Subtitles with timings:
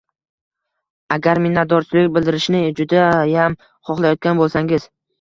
[1.17, 4.95] Agar minnatdorchilik bildirishni judayam xohlayotgan boʻlsangiz